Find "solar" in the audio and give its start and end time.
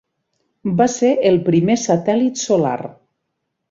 2.49-2.77